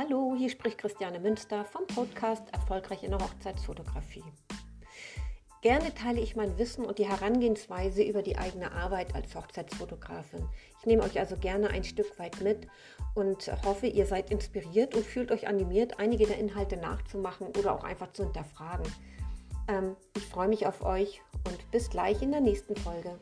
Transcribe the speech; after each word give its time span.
Hallo, 0.00 0.36
hier 0.38 0.48
spricht 0.48 0.78
Christiane 0.78 1.18
Münster 1.18 1.64
vom 1.64 1.84
Podcast 1.88 2.44
Erfolgreich 2.52 3.02
in 3.02 3.10
der 3.10 3.18
Hochzeitsfotografie. 3.18 4.22
Gerne 5.60 5.92
teile 5.92 6.20
ich 6.20 6.36
mein 6.36 6.56
Wissen 6.56 6.84
und 6.84 7.00
die 7.00 7.08
Herangehensweise 7.08 8.04
über 8.04 8.22
die 8.22 8.38
eigene 8.38 8.70
Arbeit 8.70 9.16
als 9.16 9.34
Hochzeitsfotografin. 9.34 10.48
Ich 10.78 10.86
nehme 10.86 11.02
euch 11.02 11.18
also 11.18 11.36
gerne 11.36 11.70
ein 11.70 11.82
Stück 11.82 12.16
weit 12.20 12.40
mit 12.42 12.68
und 13.16 13.50
hoffe, 13.64 13.88
ihr 13.88 14.06
seid 14.06 14.30
inspiriert 14.30 14.94
und 14.94 15.04
fühlt 15.04 15.32
euch 15.32 15.48
animiert, 15.48 15.98
einige 15.98 16.28
der 16.28 16.38
Inhalte 16.38 16.76
nachzumachen 16.76 17.48
oder 17.58 17.74
auch 17.74 17.82
einfach 17.82 18.12
zu 18.12 18.22
hinterfragen. 18.22 18.86
Ähm, 19.66 19.96
ich 20.16 20.26
freue 20.26 20.46
mich 20.46 20.68
auf 20.68 20.82
euch 20.82 21.22
und 21.44 21.72
bis 21.72 21.90
gleich 21.90 22.22
in 22.22 22.30
der 22.30 22.40
nächsten 22.40 22.76
Folge. 22.76 23.18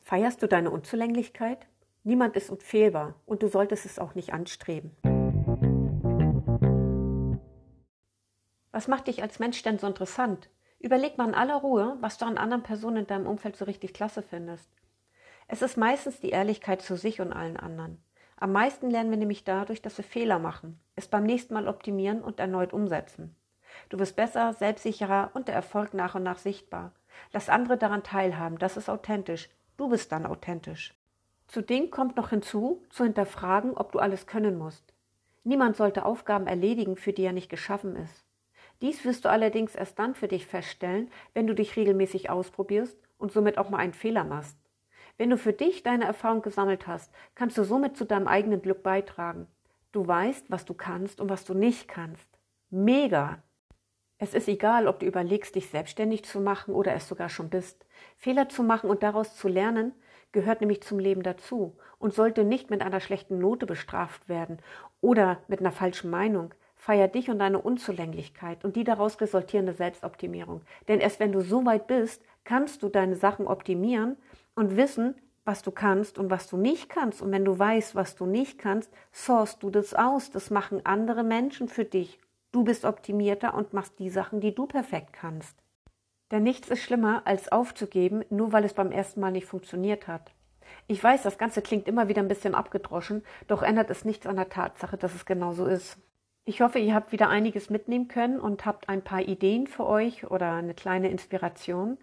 Feierst 0.00 0.42
du 0.42 0.48
deine 0.48 0.70
Unzulänglichkeit? 0.70 1.66
Niemand 2.06 2.36
ist 2.36 2.50
unfehlbar 2.50 3.14
und 3.24 3.42
du 3.42 3.48
solltest 3.48 3.86
es 3.86 3.98
auch 3.98 4.14
nicht 4.14 4.34
anstreben. 4.34 4.94
Was 8.72 8.88
macht 8.88 9.06
dich 9.06 9.22
als 9.22 9.38
Mensch 9.38 9.62
denn 9.62 9.78
so 9.78 9.86
interessant? 9.86 10.50
Überleg 10.78 11.16
mal 11.16 11.28
in 11.28 11.34
aller 11.34 11.56
Ruhe, 11.56 11.96
was 12.00 12.18
du 12.18 12.26
an 12.26 12.36
anderen 12.36 12.62
Personen 12.62 12.98
in 12.98 13.06
deinem 13.06 13.26
Umfeld 13.26 13.56
so 13.56 13.64
richtig 13.64 13.94
klasse 13.94 14.20
findest. 14.20 14.68
Es 15.48 15.62
ist 15.62 15.78
meistens 15.78 16.20
die 16.20 16.28
Ehrlichkeit 16.28 16.82
zu 16.82 16.96
sich 16.96 17.22
und 17.22 17.32
allen 17.32 17.56
anderen. 17.56 18.04
Am 18.36 18.52
meisten 18.52 18.90
lernen 18.90 19.10
wir 19.10 19.16
nämlich 19.16 19.44
dadurch, 19.44 19.80
dass 19.80 19.96
wir 19.96 20.04
Fehler 20.04 20.38
machen, 20.38 20.78
es 20.96 21.08
beim 21.08 21.24
nächsten 21.24 21.54
Mal 21.54 21.68
optimieren 21.68 22.20
und 22.20 22.38
erneut 22.38 22.74
umsetzen. 22.74 23.34
Du 23.88 23.98
wirst 23.98 24.14
besser, 24.14 24.52
selbstsicherer 24.52 25.30
und 25.32 25.48
der 25.48 25.54
Erfolg 25.54 25.94
nach 25.94 26.16
und 26.16 26.22
nach 26.22 26.38
sichtbar. 26.38 26.92
Lass 27.32 27.48
andere 27.48 27.78
daran 27.78 28.02
teilhaben, 28.02 28.58
das 28.58 28.76
ist 28.76 28.90
authentisch. 28.90 29.48
Du 29.78 29.88
bist 29.88 30.12
dann 30.12 30.26
authentisch. 30.26 30.94
Zudem 31.46 31.90
kommt 31.90 32.16
noch 32.16 32.30
hinzu, 32.30 32.82
zu 32.90 33.04
hinterfragen, 33.04 33.76
ob 33.76 33.92
du 33.92 33.98
alles 33.98 34.26
können 34.26 34.56
musst. 34.56 34.94
Niemand 35.44 35.76
sollte 35.76 36.04
Aufgaben 36.04 36.46
erledigen, 36.46 36.96
für 36.96 37.12
die 37.12 37.22
er 37.22 37.32
nicht 37.32 37.50
geschaffen 37.50 37.96
ist. 37.96 38.24
Dies 38.80 39.04
wirst 39.04 39.24
du 39.24 39.30
allerdings 39.30 39.74
erst 39.74 39.98
dann 39.98 40.14
für 40.14 40.28
dich 40.28 40.46
feststellen, 40.46 41.10
wenn 41.32 41.46
du 41.46 41.54
dich 41.54 41.76
regelmäßig 41.76 42.30
ausprobierst 42.30 42.98
und 43.18 43.32
somit 43.32 43.58
auch 43.58 43.70
mal 43.70 43.78
einen 43.78 43.92
Fehler 43.92 44.24
machst. 44.24 44.58
Wenn 45.16 45.30
du 45.30 45.38
für 45.38 45.52
dich 45.52 45.82
deine 45.82 46.04
Erfahrung 46.04 46.42
gesammelt 46.42 46.86
hast, 46.86 47.12
kannst 47.34 47.56
du 47.56 47.64
somit 47.64 47.96
zu 47.96 48.04
deinem 48.04 48.26
eigenen 48.26 48.62
Glück 48.62 48.82
beitragen. 48.82 49.46
Du 49.92 50.06
weißt, 50.06 50.50
was 50.50 50.64
du 50.64 50.74
kannst 50.74 51.20
und 51.20 51.28
was 51.28 51.44
du 51.44 51.54
nicht 51.54 51.86
kannst. 51.86 52.28
Mega! 52.70 53.42
Es 54.18 54.34
ist 54.34 54.48
egal, 54.48 54.88
ob 54.88 55.00
du 55.00 55.06
überlegst, 55.06 55.54
dich 55.54 55.68
selbstständig 55.68 56.24
zu 56.24 56.40
machen 56.40 56.74
oder 56.74 56.94
es 56.94 57.06
sogar 57.06 57.28
schon 57.28 57.50
bist. 57.50 57.84
Fehler 58.16 58.48
zu 58.48 58.62
machen 58.62 58.90
und 58.90 59.02
daraus 59.02 59.36
zu 59.36 59.48
lernen, 59.48 59.92
gehört 60.34 60.60
nämlich 60.60 60.82
zum 60.82 60.98
Leben 60.98 61.22
dazu 61.22 61.74
und 61.98 62.12
sollte 62.12 62.44
nicht 62.44 62.68
mit 62.68 62.82
einer 62.82 63.00
schlechten 63.00 63.38
Note 63.38 63.64
bestraft 63.64 64.28
werden 64.28 64.58
oder 65.00 65.38
mit 65.48 65.60
einer 65.60 65.72
falschen 65.72 66.10
Meinung. 66.10 66.52
Feier 66.76 67.08
dich 67.08 67.30
und 67.30 67.38
deine 67.38 67.62
Unzulänglichkeit 67.62 68.62
und 68.62 68.76
die 68.76 68.84
daraus 68.84 69.18
resultierende 69.22 69.72
Selbstoptimierung. 69.72 70.60
Denn 70.86 71.00
erst 71.00 71.18
wenn 71.18 71.32
du 71.32 71.40
so 71.40 71.64
weit 71.64 71.86
bist, 71.86 72.22
kannst 72.44 72.82
du 72.82 72.90
deine 72.90 73.16
Sachen 73.16 73.46
optimieren 73.46 74.16
und 74.54 74.76
wissen, 74.76 75.14
was 75.46 75.62
du 75.62 75.70
kannst 75.70 76.18
und 76.18 76.30
was 76.30 76.46
du 76.46 76.58
nicht 76.58 76.90
kannst. 76.90 77.22
Und 77.22 77.32
wenn 77.32 77.44
du 77.44 77.58
weißt, 77.58 77.94
was 77.94 78.16
du 78.16 78.26
nicht 78.26 78.58
kannst, 78.58 78.92
sourst 79.12 79.62
du 79.62 79.70
das 79.70 79.94
aus. 79.94 80.30
Das 80.30 80.50
machen 80.50 80.84
andere 80.84 81.22
Menschen 81.22 81.68
für 81.68 81.86
dich. 81.86 82.18
Du 82.52 82.64
bist 82.64 82.84
optimierter 82.84 83.54
und 83.54 83.72
machst 83.72 83.98
die 83.98 84.10
Sachen, 84.10 84.40
die 84.40 84.54
du 84.54 84.66
perfekt 84.66 85.14
kannst. 85.14 85.63
Denn 86.34 86.42
nichts 86.42 86.68
ist 86.68 86.82
schlimmer, 86.82 87.22
als 87.26 87.52
aufzugeben, 87.52 88.24
nur 88.28 88.52
weil 88.52 88.64
es 88.64 88.74
beim 88.74 88.90
ersten 88.90 89.20
Mal 89.20 89.30
nicht 89.30 89.46
funktioniert 89.46 90.08
hat. 90.08 90.32
Ich 90.88 91.00
weiß, 91.00 91.22
das 91.22 91.38
Ganze 91.38 91.62
klingt 91.62 91.86
immer 91.86 92.08
wieder 92.08 92.20
ein 92.20 92.26
bisschen 92.26 92.56
abgedroschen, 92.56 93.22
doch 93.46 93.62
ändert 93.62 93.88
es 93.88 94.04
nichts 94.04 94.26
an 94.26 94.34
der 94.34 94.48
Tatsache, 94.48 94.96
dass 94.96 95.14
es 95.14 95.26
genau 95.26 95.52
so 95.52 95.64
ist. 95.64 95.96
Ich 96.44 96.60
hoffe, 96.60 96.80
ihr 96.80 96.92
habt 96.92 97.12
wieder 97.12 97.28
einiges 97.28 97.70
mitnehmen 97.70 98.08
können 98.08 98.40
und 98.40 98.66
habt 98.66 98.88
ein 98.88 99.04
paar 99.04 99.20
Ideen 99.20 99.68
für 99.68 99.86
euch 99.86 100.28
oder 100.28 100.54
eine 100.54 100.74
kleine 100.74 101.08
Inspiration. 101.08 101.98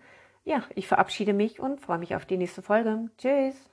Ja, 0.46 0.64
ich 0.76 0.88
verabschiede 0.88 1.34
mich 1.34 1.60
und 1.60 1.82
freue 1.82 2.00
mich 2.00 2.16
auf 2.16 2.26
die 2.26 2.38
nächste 2.38 2.62
Folge. 2.62 3.10
Tschüss! 3.18 3.71